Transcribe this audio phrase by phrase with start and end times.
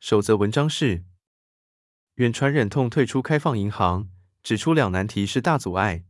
[0.00, 1.04] 守则文章是：
[2.14, 4.08] 远传忍痛退出开放银行，
[4.42, 6.04] 指出两难题是大阻碍。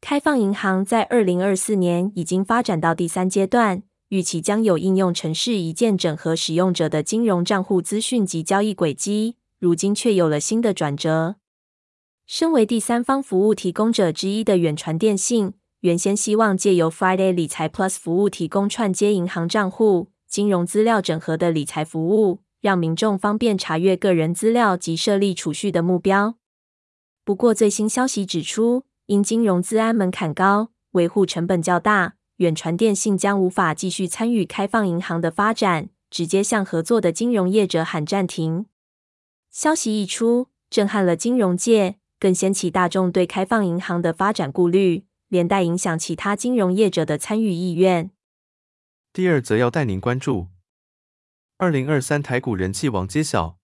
[0.00, 11.36] 开放银行在二零二四年已经发展到第三阶段，预期将有应用程式一键整合使用者的金融账户资讯及交易轨迹，如今却有了新的转折。
[12.26, 15.52] 身为第三方服务提供者之一的远传电信。
[15.80, 26.36] 原先希望借由 Friday 理财 Plus 服务提供串接银行账户、金融资料整合的理财服务，让民众方便查阅个人资料及设立储蓄的目标。
[27.24, 38.66] 不过，最新消息指出，因金融资安门槛高、维护成本较大，远传电信将无法继续参与开放银行的发展，直接向合作的金融业者喊暂停。
[39.50, 45.04] 消息一出，震撼了金融界，更掀起大众对开放银行的发展顾虑。
[45.28, 48.10] 连带影响其他金融业者的参与意愿。
[49.12, 50.46] 第二则要带您关注：
[51.60, 53.58] 二零二三台股人气王揭晓，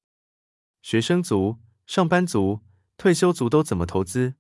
[0.83, 2.59] 学生族、上班族、
[2.97, 4.35] 退休族都怎么投资？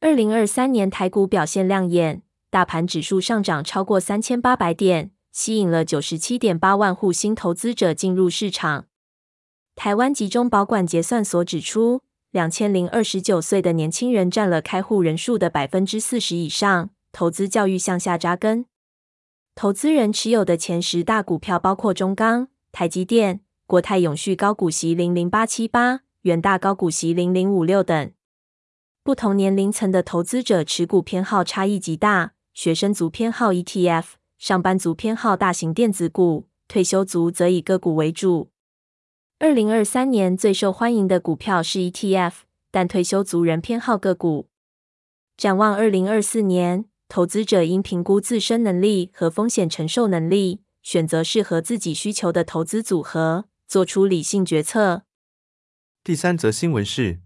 [0.00, 8.86] 二零二三年台股表现亮眼，大盘指数上涨超过三千八百点，吸引了九十七点八万户新投资者进入市场。
[9.74, 12.02] 台湾集中保管结算所指出。
[12.30, 18.66] 两千零二十九岁的年轻人占了开户人数的百分之四十以上，投资教育向下扎根。
[19.56, 28.12] 投资人持有的前十大股票包括中钢、台积电、国泰永续高股息零零八七八、远大高股息零零五六等。
[29.02, 34.04] 不同年龄层的投资者持股偏好差异极大，学生族偏好 ETF，
[34.36, 38.50] 上班族偏好大型电子股，退休族则以个股为主。
[39.38, 42.32] 二零二三年最受欢迎的股票是 ETF，
[42.70, 44.48] 但退休族人偏好个股。
[45.38, 55.04] 展望二零二四年，投资者应评估自身能力和风险承受能力，选择适合自己需求的投资组合，做出理性决策。
[56.02, 57.20] 第三则新闻是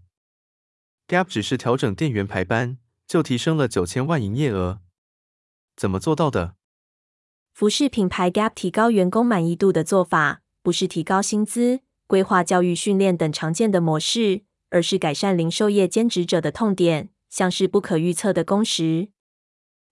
[1.07, 2.77] ，Gap 只是调整店员排班，
[3.07, 4.79] 就提升了九千万营业额，
[5.75, 6.55] 怎么做到的？
[7.53, 11.81] 服饰品牌 Gap 提高员工满意度的做法，不是提高薪资。
[12.07, 19.09] 规划教育训练等常见的模式，而是改善零售业兼职者的痛点，像是不可预测的工时。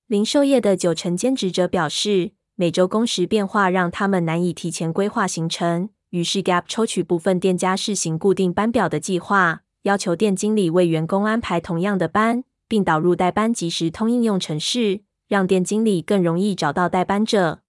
[0.10, 5.90] 零售业的九成兼职者表示，每周工时变化让他们难以提前规划行程。
[6.10, 17.62] 于是，Gap 抽取部分店家试行固定班表的计划，要求店经理为员工安排同样的班，并导入代班即时通应用程式，让店经理更容易找到代班者。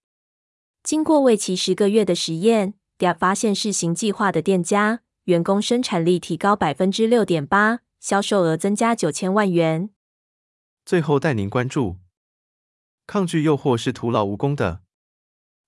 [0.83, 2.73] 经过为期十个月的实验。
[2.99, 9.91] Gap 发现试行计划的店家，员工生产力提高百分之六点八，销售额增加九千万元。
[10.87, 11.97] 最后带您关注：
[13.13, 14.83] 抗拒诱惑是徒劳无功的。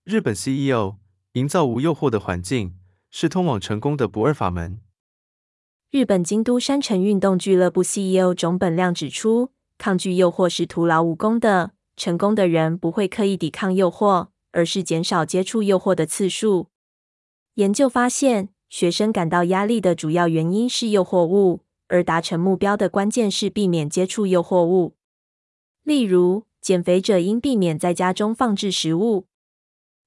[0.05, 0.99] 日本 CEO
[1.33, 2.77] 营造无诱惑的环境，
[3.11, 4.81] 是通往成功的不二法门。
[5.91, 11.73] 日本京都山城运动俱乐部 CEO 塚本亮指出，抗拒诱惑是徒劳无功的。
[11.97, 16.69] 成功的人不会刻意抵抗诱惑，而是减少接触诱惑的次数。
[17.55, 24.95] 研究发现，学生感到压力的主要原因是诱惑物，而达成目标的关键是避免接触诱惑物。
[25.83, 29.27] 例如，减肥者应避免在家中放置食物。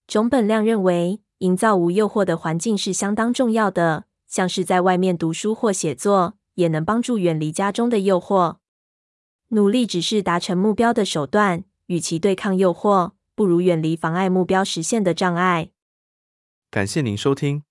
[0.07, 8.57] 塚本亮认为，营造无诱惑的环境是相当重要的，像是在外面读书或写作，也能帮助远离家中的诱惑。
[9.49, 15.71] 努力只是达成目标的手段，与其对抗诱惑，不如远离妨碍目标实现的障碍。
[16.71, 17.63] 感谢您收听，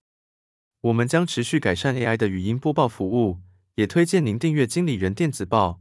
[0.82, 3.38] 我们将持续改善 AI 的语音播报服务，
[3.76, 5.80] 也推荐您订阅经理人电子报，